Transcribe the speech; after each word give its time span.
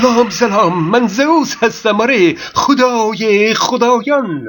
سلام 0.00 0.30
سلام 0.30 0.90
من 0.90 1.06
زئوس 1.06 1.56
هستم 1.62 2.00
آره 2.00 2.34
خدای 2.34 3.54
خدایان. 3.54 4.44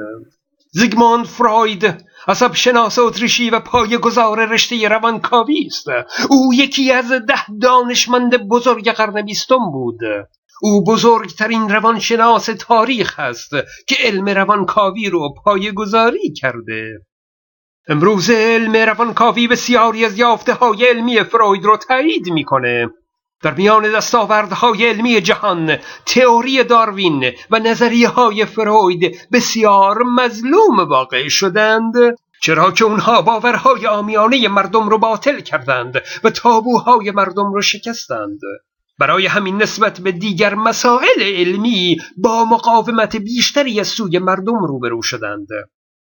زیگموند 0.72 1.26
فروید 1.26 2.04
عصب 2.28 2.54
شناس 2.54 2.98
اتریشی 2.98 3.50
و 3.50 3.60
پای 3.60 3.98
گذار 3.98 4.44
رشته 4.44 4.88
روانکاوی 4.88 5.66
است. 5.66 5.86
او 6.30 6.54
یکی 6.54 6.92
از 6.92 7.12
ده 7.12 7.58
دانشمند 7.62 8.48
بزرگ 8.48 8.90
قرن 8.90 9.22
بیستم 9.22 9.70
بود. 9.72 10.00
او 10.62 10.84
بزرگترین 10.84 11.68
روانشناس 11.68 12.46
تاریخ 12.58 13.14
است 13.18 13.50
که 13.86 13.96
علم 14.04 14.28
روانکاوی 14.28 15.10
رو 15.10 15.34
پای 15.44 15.72
گذاری 15.72 16.32
کرده. 16.32 16.98
امروز 17.88 18.30
علم 18.30 18.76
روانکاوی 18.76 19.48
بسیاری 19.48 20.04
از 20.04 20.18
یافته 20.18 20.54
های 20.54 20.86
علمی 20.86 21.22
فروید 21.22 21.64
رو 21.64 21.76
تایید 21.76 22.28
می‌کنه. 22.30 22.88
در 23.42 23.54
میان 23.54 23.92
دستاوردهای 23.92 24.86
علمی 24.86 25.20
جهان 25.20 25.78
تئوری 26.06 26.64
داروین 26.64 27.32
و 27.50 27.58
نظریه 27.58 28.08
های 28.08 28.44
فروید 28.44 29.28
بسیار 29.32 30.02
مظلوم 30.02 30.78
واقع 30.88 31.28
شدند 31.28 31.94
چرا 32.42 32.70
که 32.70 32.84
اونها 32.84 33.22
باورهای 33.22 33.86
آمیانه 33.86 34.48
مردم 34.48 34.88
رو 34.88 34.98
باطل 34.98 35.40
کردند 35.40 36.02
و 36.24 36.30
تابوهای 36.30 37.10
مردم 37.10 37.52
رو 37.52 37.62
شکستند. 37.62 38.40
برای 38.98 39.26
همین 39.26 39.62
نسبت 39.62 40.00
به 40.00 40.12
دیگر 40.12 40.54
مسائل 40.54 41.20
علمی 41.20 41.96
با 42.16 42.44
مقاومت 42.44 43.16
بیشتری 43.16 43.80
از 43.80 43.88
سوی 43.88 44.18
مردم 44.18 44.64
روبرو 44.64 45.02
شدند. 45.02 45.48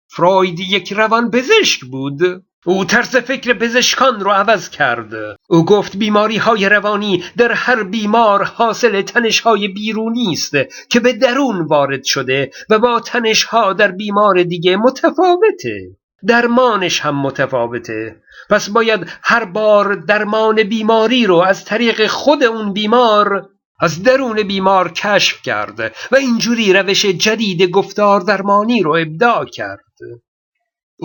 فروید 0.07 0.59
یک 0.59 0.93
روان 0.93 1.31
پزشک 1.31 1.81
بود. 1.85 2.43
او 2.65 2.85
طرز 2.85 3.15
فکر 3.15 3.53
پزشکان 3.53 4.19
رو 4.19 4.31
عوض 4.31 4.69
کرد. 4.69 5.13
او 5.49 5.65
گفت 5.65 5.97
بیماری 5.97 6.37
های 6.37 6.69
روانی 6.69 7.23
در 7.37 7.51
هر 7.51 7.83
بیمار 7.83 8.43
حاصل 8.43 9.01
تنش 9.01 9.39
های 9.39 9.67
بیرونی 9.67 10.31
است 10.31 10.55
که 10.89 10.99
به 10.99 11.13
درون 11.13 11.61
وارد 11.65 12.03
شده 12.03 12.51
و 12.69 12.79
با 12.79 12.99
تنش 12.99 13.43
ها 13.43 13.73
در 13.73 13.91
بیمار 13.91 14.43
دیگه 14.43 14.77
متفاوته. 14.77 15.97
درمانش 16.27 16.99
هم 16.99 17.21
متفاوته. 17.21 18.15
پس 18.49 18.69
باید 18.69 19.07
هر 19.23 19.45
بار 19.45 19.95
درمان 19.95 20.63
بیماری 20.63 21.25
رو 21.25 21.35
از 21.35 21.65
طریق 21.65 22.07
خود 22.07 22.43
اون 22.43 22.73
بیمار 22.73 23.49
از 23.79 24.03
درون 24.03 24.43
بیمار 24.43 24.91
کشف 24.91 25.41
کرد 25.41 25.79
و 26.11 26.15
اینجوری 26.15 26.73
روش 26.73 27.05
جدید 27.05 27.69
گفتار 27.69 28.21
درمانی 28.21 28.81
رو 28.81 28.91
ابداع 28.91 29.45
کرد. 29.45 29.92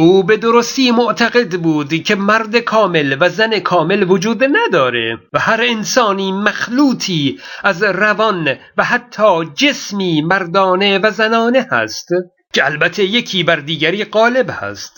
او 0.00 0.22
به 0.22 0.36
درستی 0.36 0.90
معتقد 0.90 1.56
بود 1.56 2.02
که 2.02 2.14
مرد 2.14 2.56
کامل 2.56 3.16
و 3.20 3.28
زن 3.28 3.58
کامل 3.58 4.10
وجود 4.10 4.44
نداره 4.44 5.18
و 5.32 5.38
هر 5.38 5.60
انسانی 5.62 6.32
مخلوطی 6.32 7.38
از 7.64 7.82
روان 7.82 8.48
و 8.76 8.84
حتی 8.84 9.44
جسمی 9.54 10.22
مردانه 10.22 10.98
و 10.98 11.10
زنانه 11.10 11.66
هست 11.72 12.08
که 12.52 12.66
البته 12.66 13.04
یکی 13.04 13.42
بر 13.42 13.56
دیگری 13.56 14.04
غالب 14.04 14.50
هست 14.50 14.96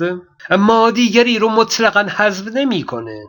اما 0.51 0.91
دیگری 0.91 1.39
رو 1.39 1.48
مطلقا 1.48 2.03
حذف 2.03 2.48
نمی‌کنه. 2.55 3.20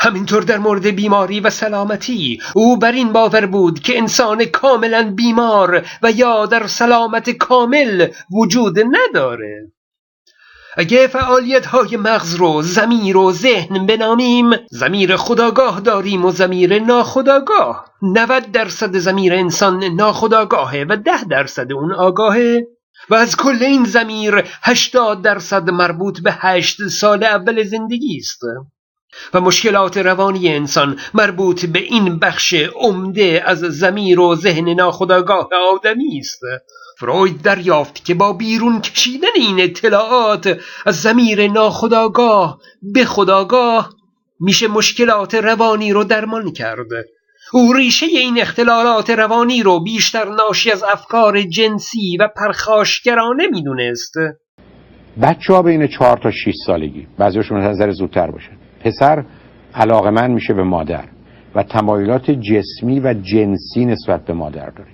همینطور 0.00 0.42
در 0.42 0.58
مورد 0.58 0.86
بیماری 0.86 1.40
و 1.40 1.50
سلامتی 1.50 2.40
او 2.54 2.78
بر 2.78 2.92
این 2.92 3.12
باور 3.12 3.46
بود 3.46 3.80
که 3.80 3.98
انسان 3.98 4.44
کاملا 4.44 5.14
بیمار 5.16 5.86
و 6.02 6.10
یا 6.10 6.46
در 6.46 6.66
سلامت 6.66 7.30
کامل 7.30 8.08
وجود 8.32 8.74
نداره 8.90 9.74
اگه 10.76 11.06
فعالیت 11.06 11.66
های 11.66 11.96
مغز 11.96 12.34
رو 12.34 12.62
زمیر 12.62 13.16
و 13.16 13.32
ذهن 13.32 13.86
بنامیم 13.86 14.50
زمیر 14.70 15.16
خداگاه 15.16 15.80
داریم 15.80 16.24
و 16.24 16.30
زمیر 16.30 16.78
ناخداگاه. 16.78 17.86
90 18.02 18.52
درصد 18.52 18.96
زمیر 18.98 19.34
انسان 19.34 19.84
ناخداگاهه 19.84 20.86
و 20.88 20.96
ده 20.96 21.24
درصد 21.24 21.72
اون 21.72 21.92
آگاهه. 21.92 22.66
و 23.10 23.14
از 23.14 23.36
کل 23.36 23.58
این 23.62 23.84
زمیر 23.84 24.44
80 24.62 25.22
درصد 25.22 25.70
مربوط 25.70 26.20
به 26.20 26.32
هشت 26.32 26.88
سال 26.88 27.24
اول 27.24 27.62
زندگی 27.62 28.16
است. 28.16 28.40
و 29.34 29.40
مشکلات 29.40 29.96
روانی 29.96 30.48
انسان 30.48 30.98
مربوط 31.14 31.64
به 31.64 31.78
این 31.78 32.18
بخش 32.18 32.54
عمده 32.54 33.42
از 33.46 33.58
زمیر 33.58 34.20
و 34.20 34.36
ذهن 34.36 34.68
ناخداگاه 34.68 35.48
آدمی 35.74 36.18
است. 36.18 36.40
فروید 36.98 37.42
دریافت 37.42 38.04
که 38.04 38.14
با 38.14 38.32
بیرون 38.32 38.80
کشیدن 38.80 39.28
این 39.36 39.60
اطلاعات 39.60 40.58
از 40.86 41.02
زمیر 41.02 41.52
ناخداگاه 41.52 42.58
به 42.82 43.04
خداگاه 43.04 43.90
میشه 44.40 44.68
مشکلات 44.68 45.34
روانی 45.34 45.92
رو 45.92 46.04
درمان 46.04 46.52
کرد. 46.52 46.86
او 47.52 47.72
ریشه 47.72 48.06
این 48.06 48.40
اختلالات 48.40 49.10
روانی 49.10 49.62
رو 49.62 49.80
بیشتر 49.80 50.24
ناشی 50.24 50.70
از 50.70 50.82
افکار 50.82 51.42
جنسی 51.42 52.16
و 52.20 52.28
پرخاشگرانه 52.36 53.46
می‌دونست. 53.46 54.14
بچه 55.22 55.52
ها 55.52 55.62
بین 55.62 55.86
چهار 55.86 56.18
تا 56.18 56.30
6 56.30 56.54
سالگی. 56.66 57.06
بعضیشون 57.18 57.60
نظر 57.60 57.90
زودتر 57.90 58.30
باشه 58.30 58.50
پسر 58.84 59.24
علاقه 59.74 60.10
من 60.10 60.30
میشه 60.30 60.54
به 60.54 60.62
مادر 60.62 61.04
و 61.54 61.62
تمایلات 61.62 62.30
جسمی 62.30 63.00
و 63.00 63.14
جنسی 63.14 63.84
نسبت 63.84 64.24
به 64.24 64.32
مادر 64.32 64.70
داره 64.70 64.90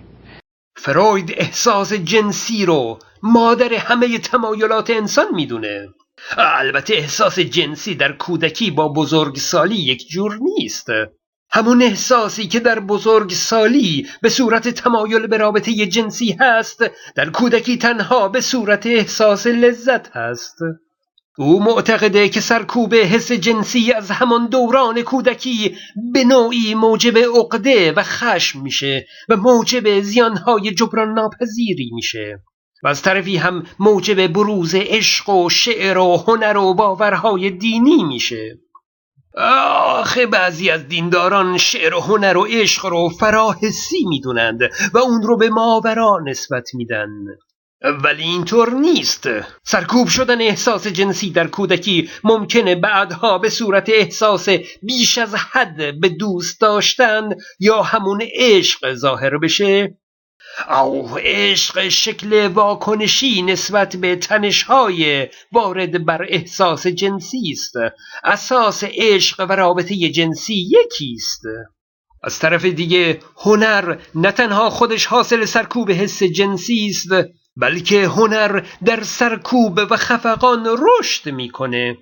فروید 0.77 1.35
احساس 1.37 1.93
جنسی 1.93 2.67
رو 2.67 2.99
مادر 3.23 3.75
همه 3.75 4.19
تمایلات 4.19 4.91
انسان 4.91 5.27
می‌دونه. 5.35 5.89
البته 6.37 6.95
احساس 6.95 7.39
جنسی 7.39 7.95
در 7.95 8.13
کودکی 8.13 8.71
با 8.71 8.89
بزرگسالی 8.89 9.77
یک 9.77 10.09
جور 10.09 10.39
نیست. 10.41 10.87
همون 11.51 11.83
احساسی 11.83 12.47
که 12.47 12.61
در 12.61 12.81
بزرگسالی 12.81 14.07
به 14.23 14.29
صورت 14.29 14.69
تمایل 14.69 15.27
به 15.27 15.37
رابطه 15.37 15.73
جنسی 15.73 16.37
هست 16.41 16.85
در 17.15 17.31
کودکی 17.31 17.77
تنها 17.79 18.29
به 18.29 18.41
صورت 18.41 18.87
احساس 18.87 19.47
لذت 19.47 20.17
هست. 20.17 20.59
او 21.39 21.63
معتقده 21.63 22.29
که 22.29 22.41
سرکوب 22.41 22.95
حس 22.95 23.33
جنسی 23.33 23.93
از 23.93 24.11
همان 24.11 24.47
دوران 24.47 25.03
کودکی 25.03 25.77
به 26.13 26.25
نوعی 26.25 26.75
موجب 26.75 27.19
عقده 27.19 27.93
و 27.93 28.03
خشم 28.03 28.61
میشه 28.63 29.07
و 29.29 29.37
موجب 29.37 30.01
زیانهای 30.01 30.71
جبران 30.75 31.15
ناپذیری 31.15 31.91
میشه. 31.95 32.43
و 32.83 32.89
از 32.89 33.03
طرفی 33.03 33.37
هم 33.37 33.67
موجب 33.79 34.27
بروز 34.27 34.75
عشق 34.75 35.29
و 35.29 35.51
شعر 35.51 35.99
و 35.99 36.17
هنر 36.17 36.57
و 36.57 36.75
باورهای 36.75 37.51
دینی 37.51 38.05
میشه. 38.05 38.59
آخه 39.37 40.27
بعضی 40.27 40.71
از 40.71 40.89
دینداران 40.89 41.59
شعر 41.59 41.95
و 41.95 42.01
هنر 42.01 42.37
و 42.37 42.45
عشق 42.45 42.87
رو 42.87 43.09
فراحسی 43.09 44.05
می‌دونند 44.09 44.61
و 44.95 44.99
اون 44.99 45.23
رو 45.23 45.37
به 45.37 45.51
ماورا 45.51 46.19
نسبت 46.27 46.75
میدن. 46.75 47.09
ولی 47.83 48.23
اینطور 48.23 48.75
نیست. 48.75 49.29
سرکوب 49.63 50.09
شدن 50.09 50.41
احساس 50.41 50.87
جنسی 50.87 51.31
در 51.31 51.47
کودکی 51.47 52.11
ممکنه 52.25 52.75
بعدها 52.75 53.39
به 53.39 53.51
صورت 53.51 53.89
احساس 53.89 54.49
بیش 54.83 55.19
از 55.19 55.35
حد 55.35 56.01
به 56.01 56.09
دوست 56.09 56.61
داشتن 56.61 57.29
یا 57.61 57.83
همون 57.83 58.23
عشق 58.35 58.95
ظاهر 58.95 59.39
بشه. 59.39 59.99
او 60.71 61.19
عشق 61.19 61.89
شکل 61.89 62.47
واکنشی 62.47 63.43
نسبت 63.43 63.97
به 63.97 64.17
تنشهای 64.17 65.29
وارد 65.53 66.05
بر 66.05 66.27
احساس 66.29 66.87
جنسی 66.87 67.53
است. 67.53 67.75
اساس 68.25 68.85
عشق 68.85 69.47
و 69.49 69.53
رابطه 69.53 69.95
جنسی 70.11 70.55
یکی 70.55 71.15
است. 71.17 71.43
از 72.23 72.39
طرف 72.39 72.65
دیگه 72.65 73.21
هنر 73.37 73.99
نه 74.15 74.33
تنها 74.33 74.71
خودش 74.71 75.07
حاصل 75.07 75.45
سرکوب 75.45 75.91
حس 75.91 76.23
جنسی 76.23 76.87
است 76.87 77.09
بلکه 77.61 78.05
هنر 78.05 78.63
در 78.85 79.03
سرکوب 79.03 79.81
و 79.91 79.97
خفقان 79.97 80.79
رشد 80.79 81.31
می‌کنه. 81.31 81.97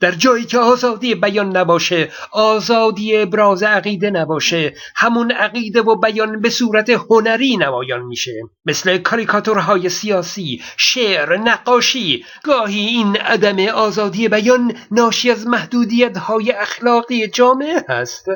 در 0.00 0.12
جایی 0.12 0.44
که 0.44 0.58
آزادی 0.58 1.14
بیان 1.14 1.56
نباشه 1.56 2.10
آزادی 2.32 3.16
ابراز 3.16 3.62
عقیده 3.62 4.10
نباشه 4.10 4.74
همون 4.96 5.30
عقیده 5.32 5.82
و 5.82 5.96
بیان 5.96 6.40
به 6.40 6.50
صورت 6.50 6.90
هنری 6.90 7.56
نمایان 7.56 8.02
میشه. 8.02 8.32
مثل 8.66 8.98
کاریکاتورهای 8.98 9.88
سیاسی 9.88 10.62
شعر 10.76 11.36
نقاشی. 11.36 12.24
گاهی 12.44 12.86
این 12.86 13.16
عدم 13.16 13.68
آزادی 13.68 14.28
بیان 14.28 14.76
ناشی 14.90 15.30
از 15.30 15.46
محدودیت 15.46 16.16
های 16.16 16.52
اخلاقی 16.52 17.28
جامعه 17.28 17.84
هست. 17.88 18.26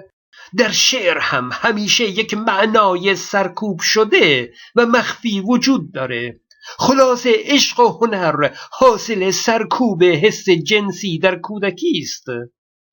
در 0.58 0.70
شعر 0.70 1.18
هم 1.18 1.50
همیشه 1.52 2.04
یک 2.04 2.34
معنای 2.34 3.16
سرکوب 3.16 3.80
شده 3.80 4.52
و 4.76 4.86
مخفی 4.86 5.40
وجود 5.40 5.92
داره. 5.92 6.40
خلاصه 6.78 7.32
عشق 7.44 7.80
و 7.80 7.88
هنر 7.88 8.50
حاصل 8.72 9.30
سرکوب 9.30 10.04
حس 10.04 10.44
جنسی 10.50 11.18
در 11.18 11.36
کودکی 11.36 12.00
است. 12.02 12.26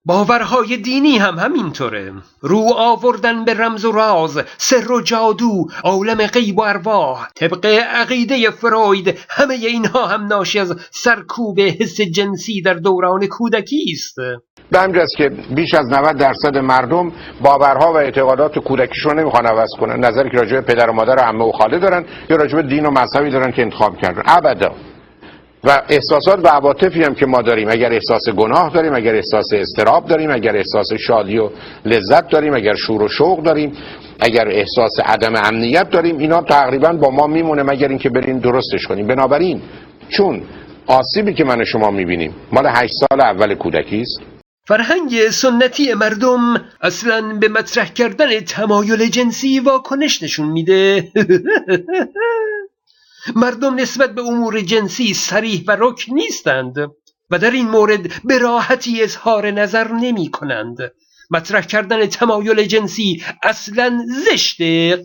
باورهای 0.06 0.78
دینی 0.78 1.18
هم 1.18 1.40
همینطوره. 1.40 2.14
رو 2.42 2.74
آوردن 2.78 3.46
به 3.46 3.54
رمز 3.54 3.86
و 3.86 3.92
راز 3.92 4.42
سر 4.58 4.92
و 4.92 5.02
جادو 5.02 5.68
عالم 5.84 6.28
غیب 6.28 6.58
و 6.58 6.62
ارواح. 6.62 7.28
طبق 7.36 7.66
عقیده 7.96 8.50
فروید 8.50 9.20
همه 9.30 9.54
اینها 9.54 10.06
هم 10.06 10.26
ناشی 10.26 10.60
از 10.60 10.76
سرکوب 10.92 11.60
حس 11.60 12.02
جنسی 12.02 12.62
در 12.62 12.74
دوران 12.74 13.28
کودکی 13.28 13.86
است. 13.92 14.16
به 14.72 14.80
همجاست 14.80 15.18
که 15.18 15.30
بیش 15.56 15.74
از 15.74 15.86
90 15.92 16.18
درصد 16.18 16.58
مردم 16.58 17.12
باورها 17.42 17.94
و 17.94 17.98
اعتقادات 17.98 18.60
کودکیشون 18.60 19.20
نمی‌خوان 19.20 19.46
عوض 19.46 19.70
کنن. 19.80 20.06
نظری 20.06 20.30
که 20.30 20.38
راجع 20.38 20.62
پدر 20.62 20.90
و 20.90 20.94
مادر 20.94 21.20
عمه 21.20 21.46
و 21.46 21.52
خاله 21.52 21.80
دارن 21.80 22.06
یا 22.30 22.36
راجع 22.36 22.62
دین 22.62 22.86
و 22.86 22.92
مذهبی 22.92 23.30
دارن 23.32 23.52
که 23.52 23.62
انتخاب 23.62 23.98
کردن. 23.98 24.24
ابدا. 24.26 24.72
و 25.64 25.82
احساسات 25.90 26.40
و 26.46 26.48
عواطفی 26.48 27.04
هم 27.04 27.16
که 27.16 27.26
ما 27.26 27.42
داریم. 27.42 27.70
اگر 27.70 27.94
احساس 27.94 28.30
گناه 28.30 28.74
داریم 28.74 28.94
اگر 28.94 29.16
احساس 29.16 29.46
استراب 29.54 30.08
داریم 30.08 30.32
اگر 30.32 30.56
احساس 30.56 30.94
شادی 31.08 31.38
و 31.38 31.50
لذت 31.86 32.30
داریم 32.30 32.54
اگر 32.54 32.76
شور 32.76 33.02
و 33.04 33.08
شوق 33.08 33.44
داریم 33.44 33.74
اگر 34.20 34.48
احساس 34.48 34.92
عدم 35.06 35.36
امنیت 35.36 35.90
داریم 35.90 36.18
اینا 36.18 36.42
تقریبا 36.42 36.94
با 36.94 37.10
ما 37.10 37.28
میمونه 37.28 37.64
مگر 37.64 37.88
اینکه 37.88 38.10
بریم 38.10 38.40
درستش 38.40 38.88
کنیم. 38.88 39.08
بنابراین 39.08 39.62
چون 40.10 40.42
آسیبی 40.88 41.34
که 41.34 41.44
من 41.44 41.64
شما 41.64 41.92
می‌بینیم 41.92 42.36
مال 42.52 42.66
هشت 42.68 42.94
سال 43.00 43.22
اول 43.22 43.56
کودکی 43.56 44.02
است. 44.02 44.22
فرهنگ 44.68 45.30
سنتی 45.30 45.94
مردم 45.94 46.62
اصلا 46.82 47.38
به 47.42 47.48
مطرح 47.48 47.94
کردن 47.94 48.40
تمایل 48.40 49.10
جنسی 49.10 49.60
واکنش 49.60 50.24
نشون 50.24 50.48
میده. 50.48 51.04
مردم 53.36 53.76
نسبت 53.76 54.16
به 54.16 54.22
امور 54.22 54.62
جنسی 54.62 55.14
سریح 55.14 55.64
و 55.68 55.76
رک 55.80 56.06
نیستند 56.12 56.76
و 57.30 57.40
در 57.40 57.52
این 57.52 57.70
مورد 57.70 58.24
به 58.24 58.38
راحتی 58.38 59.04
اظهار 59.04 59.52
نظر 59.52 59.92
نمی 59.92 60.32
کنند. 60.32 60.78
مطرح 61.32 61.62
کردن 61.62 62.06
تمایل 62.06 62.64
جنسی 62.64 63.24
اصلا 63.44 64.06
زشت 64.26 64.62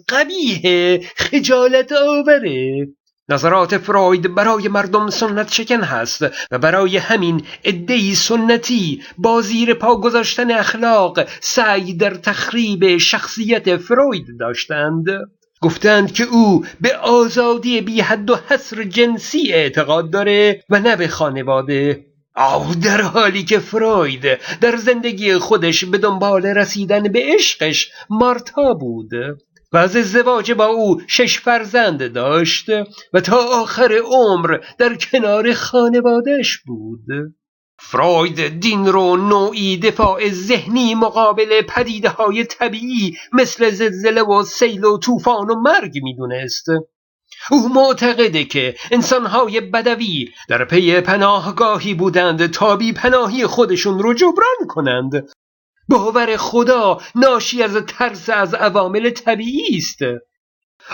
قبیه 0.09 1.00
خجالت 1.17 1.93
آوره 1.93 2.88
نظرات 3.29 3.79
فروید 3.79 4.35
برای 4.35 4.69
مردم 4.69 5.11
سنت 5.11 5.53
شکن 5.53 5.81
هست 5.81 6.23
و 6.50 6.59
برای 6.59 6.97
همین 6.97 7.43
ادهی 7.64 8.14
سنتی 8.14 9.03
با 9.19 9.41
زیر 9.41 9.75
پا 9.75 10.00
گذاشتن 10.00 10.50
اخلاق 10.50 11.29
سعی 11.41 11.94
در 11.94 12.14
تخریب 12.14 12.97
شخصیت 12.97 13.76
فروید 13.76 14.26
داشتند. 14.41 15.05
گفتند 15.61 16.13
که 16.13 16.25
او 16.25 16.65
به 16.81 16.97
آزادی 16.97 17.81
بی 17.81 18.01
حد 18.01 18.31
و 18.31 18.37
حصر 18.49 18.85
جنسی 18.85 19.53
اعتقاد 19.53 20.11
داره 20.11 20.65
و 20.69 20.81
نه 20.81 20.97
به 20.97 21.09
خانواده. 21.09 22.05
آه 22.35 22.75
در 22.75 23.01
حالی 23.01 23.45
که 23.45 23.59
فروید 23.59 24.39
در 24.61 24.77
زندگی 24.77 25.35
خودش 25.39 25.85
به 25.85 25.99
دنبال 25.99 26.47
رسیدن 26.47 27.03
به 27.03 27.23
عشقش 27.35 27.91
مارتا 28.11 28.75
بود 28.75 29.11
و 29.73 29.77
از 29.77 29.97
ازدواج 29.97 30.53
با 30.53 30.67
او 30.67 31.01
شش 31.07 31.41
فرزند 31.41 32.13
داشت 32.13 32.67
و 33.13 33.21
تا 33.21 33.37
آخر 33.37 34.01
عمر 34.05 34.59
در 34.79 34.95
کنار 34.95 35.53
خانوادش 35.53 36.59
بود. 36.67 37.35
فروید 37.81 38.61
دین 38.61 38.87
رو 38.87 39.17
نوعی 39.17 39.77
دفاع 39.77 40.31
ذهنی 40.31 40.95
مقابل 40.95 41.63
پدیده 41.63 42.09
های 42.09 42.45
طبیعی 42.45 43.17
مثل 43.33 43.71
زلزله 43.71 44.23
و 44.23 44.43
سیل 44.43 44.85
و 44.85 44.99
طوفان 44.99 45.51
و 45.51 45.61
مرگ 45.61 45.93
می‌دونست. 46.03 46.67
او 47.51 47.69
معتقده 47.69 48.45
که 48.45 48.75
انسانهای 48.91 49.61
بدوی 49.61 50.29
در 50.49 50.65
پی 50.65 51.01
پناهگاهی 51.01 51.95
بودند 51.95 52.47
تا 52.47 52.77
بی 52.77 52.93
پناهی 52.93 53.47
خودشون 53.47 53.99
رو 53.99 54.15
جبران 54.15 54.67
کنند. 54.69 55.29
باور 55.89 56.37
خدا 56.37 57.01
ناشی 57.15 57.63
از 57.63 57.77
ترس 57.77 58.31
از 58.31 58.55
عوامل 58.55 59.11
طبیعی 59.11 59.77
است. 59.77 59.99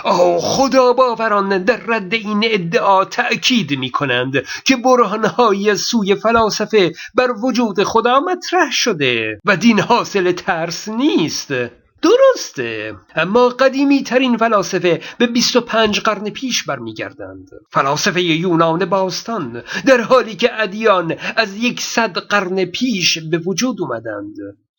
آه 0.03 0.39
خدا 0.41 0.93
باوران 0.93 1.63
در 1.63 1.81
رد 1.87 2.13
این 2.13 2.41
ادعا 2.45 3.05
تأکید 3.05 3.79
می 3.79 3.91
کنند 3.91 4.33
که 4.65 4.75
برهانهایی 4.75 5.75
سوی 5.75 6.15
فلاسفه 6.15 6.91
بر 7.15 7.31
وجود 7.43 7.83
خدا 7.83 8.19
مطرح 8.19 8.71
شده 8.71 9.39
و 9.45 9.57
دین 9.57 9.79
حاصل 9.79 10.31
ترس 10.31 10.87
نیست. 10.87 11.53
درسته. 12.01 12.95
اما 13.15 13.49
قدیمی 13.49 14.03
ترین 14.03 14.37
فلاسفه 14.37 15.01
به 15.17 15.27
25 15.27 15.99
قرن 15.99 16.29
پیش 16.29 16.63
برمیگردند. 16.63 17.49
فلاسفه 17.71 18.21
یونان 18.21 18.85
باستان 18.85 19.63
در 19.85 20.01
حالی 20.01 20.35
که 20.35 20.61
ادیان 20.61 21.15
از 21.35 21.55
یک 21.55 21.81
صد 21.81 22.17
قرن 22.17 22.65
پیش 22.65 23.17
به 23.17 23.37
وجود 23.37 23.81
اومدند. 23.81 24.35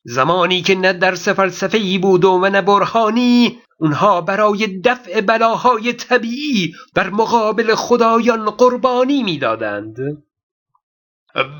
زمانی 0.08 0.62
که 0.62 0.74
نه 0.74 0.92
درس 0.92 1.28
فلسفه 1.28 1.78
ای 1.78 1.98
بود 1.98 2.24
و 2.24 2.48
نه 2.48 2.62
برهانی 2.62 3.58
اونها 3.78 4.20
برای 4.20 4.66
دفع 4.66 5.20
بلاهای 5.20 5.92
طبیعی 5.92 6.74
بر 6.94 7.10
مقابل 7.10 7.74
خدایان 7.74 8.50
قربانی 8.50 9.22
می‌دادند. 9.22 9.96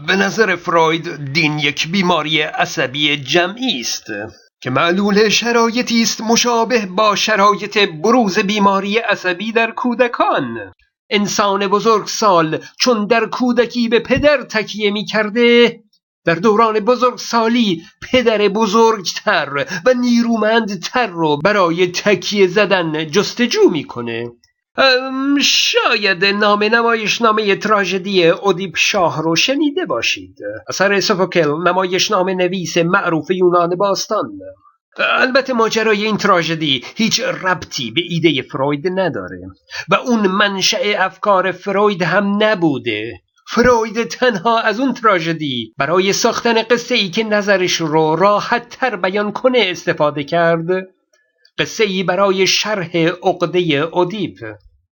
به 0.07 0.17
نظر 0.17 0.57
فروید 0.57 1.33
دین 1.33 1.59
یک 1.59 1.89
بیماری 1.89 2.41
عصبی 2.41 3.17
جمعی 3.17 3.81
است 3.81 4.05
که 4.61 4.71
معلول 4.71 5.29
شرایطی 5.29 6.03
است 6.03 6.21
مشابه 6.21 6.87
با 6.87 7.17
شرایط 7.17 7.79
بروز 7.79 8.39
بیماری 8.39 8.99
عصبی 8.99 9.53
در 9.53 9.71
کودکان. 9.71 10.73
انسان 11.11 11.67
بزرگ 11.67 12.07
سال 12.07 12.65
چون 12.81 13.07
در 13.07 13.27
کودکی 13.27 13.89
به 13.89 14.01
پدر 14.01 14.43
تکیه 14.43 14.91
می 14.91 15.05
کرده 15.05 15.81
در 16.27 16.35
دوران 16.35 16.81
بزرگسالی 16.81 17.83
پدر 18.03 18.49
بزرگتر 18.49 19.67
و 19.87 19.95
نیرومندتر 19.95 21.07
رو 21.07 21.37
برای 21.37 21.87
تکیه 21.87 22.47
زدن 22.47 23.07
جستجو 23.07 23.71
می‌کنه. 23.71 24.31
شاید 25.41 26.25
نام 26.25 26.63
نمایش 26.65 27.23
نامه 27.23 27.57
تراژدی 27.57 28.29
اودیپ 28.29 28.77
شاه 28.77 29.23
رو 29.23 29.37
شنیده 29.37 29.85
باشید. 29.87 30.39
اثر 30.69 31.01
سوفوکل 31.01 31.69
نمایش 31.69 32.11
نام 32.11 32.31
نویس 32.31 32.77
معروف 32.79 33.31
یونان 33.31 33.77
باستان. 33.77 34.39
البته 34.99 35.53
ماجرای 35.53 36.05
این 36.05 36.17
تراژدی 36.17 36.85
هیچ 36.97 37.21
ربطی 37.21 37.91
به 37.91 38.01
ایده 38.09 38.43
فروید 38.43 38.89
نداره. 38.89 39.41
و 39.89 39.95
اون 39.95 40.27
منشأ 40.27 40.79
افکار 40.99 41.53
فروید 41.53 42.03
هم 42.03 42.39
نبوده. 42.43 43.21
فروید 43.49 44.05
تنها 44.05 44.61
از 44.61 44.81
اون 44.81 44.95
تراژدی. 44.95 45.75
برای 45.79 46.13
ساختن 46.13 46.63
قصه 46.63 46.95
ای 46.95 47.09
که 47.09 47.25
نظرش 47.25 47.73
رو 47.73 48.17
راحت 48.17 48.69
تر 48.69 48.97
بیان 48.97 49.33
کنه 49.33 49.59
استفاده 49.71 50.25
کرد. 50.25 50.67
قصه 51.59 51.85
ای 51.85 52.03
برای 52.03 52.47
شرح 52.47 52.97
عقده 53.23 53.59
اودیپ. 53.93 54.39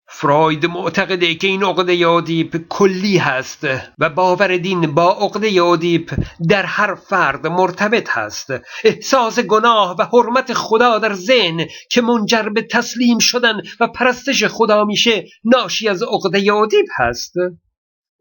فروید 0.09 0.67
معتقده 0.67 1.35
که 1.35 1.47
این 1.47 1.65
عقده 1.65 1.93
اودیپ 1.93 2.57
کلی 2.69 3.17
هست 3.17 3.67
و 3.99 4.11
باور 4.11 4.57
دین 4.57 4.95
با 4.95 5.13
عقده 5.13 5.49
اودیپ 5.49 6.15
در 6.49 6.65
هر 6.65 6.95
فرد 6.95 7.47
مرتبط 7.47 8.09
هست. 8.11 8.51
احساس 8.85 9.39
گناه 9.41 9.97
و 9.99 10.03
حرمت 10.03 10.53
خدا 10.53 10.99
در 10.99 11.15
ذهن 11.15 11.67
که 11.91 12.01
منجر 12.01 12.49
به 12.49 12.63
تسلیم 12.63 13.19
شدن 13.19 13.61
و 13.81 13.87
پرستش 13.87 14.45
خدا 14.45 14.85
میشه 14.85 15.25
ناشی 15.45 15.89
از 15.89 16.03
عقده 16.03 16.39
اودیپ 16.39 16.87
هست. 16.99 17.35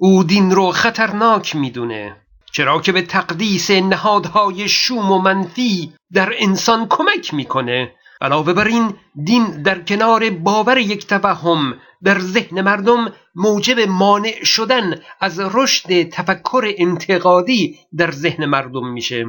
او 0.03 0.24
دین 0.24 0.51
رو 0.51 0.72
خطرناک 0.72 1.55
می‌دونه 1.55 2.15
چرا 2.51 2.81
که 2.81 2.91
به 2.91 3.01
تقدیس 3.01 3.72
نهادهای 3.72 4.70
شوم 4.70 5.12
و 5.12 5.17
منفی 5.17 5.93
در 6.13 6.34
انسان 6.38 6.88
کمک 6.89 7.34
می‌کنه. 7.34 7.91
علاوه 8.22 8.53
بر 8.53 8.67
این 8.67 8.93
دین 9.24 9.62
در 9.63 9.81
کنار 9.81 10.29
باور 10.29 10.77
یک 10.77 11.08
توهم 11.08 11.74
در 12.03 12.20
ذهن 12.20 12.62
مردم 12.62 13.13
موجب 13.36 13.79
مانع 13.79 14.43
شدن 14.43 15.00
از 15.20 15.39
رشد 15.39 16.10
تفکر 16.10 16.74
انتقادی 16.77 17.79
در 17.98 18.12
ذهن 18.12 18.46
مردم 18.46 18.88
میشه. 18.88 19.25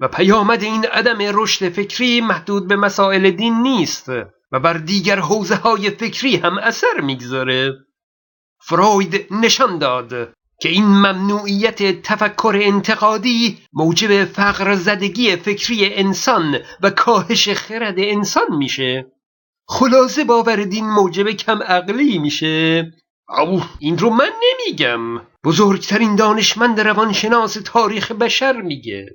و 0.00 0.08
پیامد 0.08 0.62
این 0.62 0.84
عدم 0.84 1.18
رشد 1.20 1.68
فکری 1.68 2.20
محدود 2.20 2.68
به 2.68 2.76
مسائل 2.76 3.30
دین 3.30 3.62
نیست 3.62 4.08
و 4.52 4.60
بر 4.60 4.74
دیگر 4.74 5.20
حوزه 5.20 5.56
های 5.56 5.90
فکری 5.90 6.36
هم 6.36 6.58
اثر 6.58 7.00
می‌گذاره. 7.00 7.87
فروید 8.68 9.26
نشان 9.30 9.78
داد 9.78 10.32
که 10.60 10.68
این 10.68 10.84
ممنوعیت 10.84 12.02
تفکر 12.02 12.58
انتقادی 12.62 13.58
موجب 13.72 14.24
فقر 14.24 14.74
زدگی 14.74 15.36
فکری 15.36 15.94
انسان 15.94 16.58
و 16.82 16.90
کاهش 16.90 17.48
خرد 17.48 17.94
انسان 17.98 18.56
میشه. 18.56 19.06
خلاصه 19.68 20.24
باور 20.24 20.56
دین 20.56 20.90
موجب 20.90 21.30
کم 21.30 21.62
عقلی 21.62 22.18
میشه. 22.18 22.92
او 23.38 23.62
این 23.78 23.98
رو 23.98 24.10
من 24.10 24.30
نمیگم. 24.42 25.20
بزرگترین 25.44 26.16
دانشمند 26.16 26.80
روانشناس 26.80 27.58
تاریخ 27.64 28.12
بشر 28.12 28.60
میگه. 28.62 29.06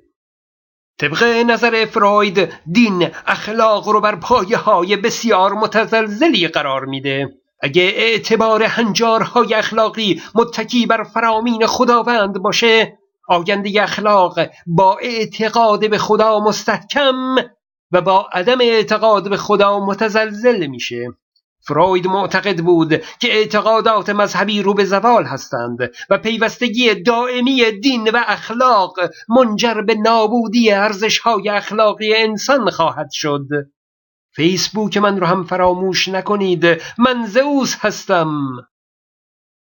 طبق 1.00 1.22
نظر 1.22 1.84
فروید 1.84 2.52
دین 2.72 3.10
اخلاق 3.26 3.88
رو 3.88 4.00
بر 4.00 4.16
پایه 4.16 4.56
های 4.56 4.96
بسیار 4.96 5.52
متزلزلی 5.52 6.48
قرار 6.48 6.84
میده. 6.84 7.43
اگه 7.64 7.82
اعتبار 7.82 8.62
هنجارهای 8.62 9.54
اخلاقی 9.54 10.22
متکی 10.34 10.86
بر 10.86 11.02
فرامین 11.02 11.66
خداوند 11.66 12.38
باشه 12.38 12.98
آینده 13.28 13.82
اخلاق 13.82 14.38
با 14.66 14.98
اعتقاد 15.02 15.90
به 15.90 15.98
خدا 15.98 16.40
مستحکم 16.40 17.36
و 17.92 18.00
با 18.00 18.28
عدم 18.32 18.60
اعتقاد 18.60 19.30
به 19.30 19.36
خدا 19.36 19.86
متزلزل 19.86 20.66
میشه. 20.66 21.06
فروید 21.66 22.06
معتقد 22.06 22.60
بود 22.60 23.02
که 23.20 23.32
اعتقادات 23.32 24.10
مذهبی 24.10 24.62
رو 24.62 24.74
به 24.74 24.84
زوال 24.84 25.24
هستند 25.24 25.78
و 26.10 26.18
پیوستگی 26.18 26.94
دائمی 26.94 27.70
دین 27.70 28.10
و 28.10 28.20
اخلاق 28.26 28.94
منجر 29.28 29.74
به 29.74 29.94
نابودی 29.94 30.70
ارزش‌های 30.70 31.48
اخلاقی 31.48 32.14
انسان 32.16 32.70
خواهد 32.70 33.08
شد. 33.12 33.46
فیسبوک 34.36 34.96
من 34.96 35.20
رو 35.20 35.26
هم 35.26 35.44
فراموش 35.44 36.08
نکنید. 36.08 36.66
من 36.98 37.26
زئوس 37.26 37.76
هستم. 37.80 38.56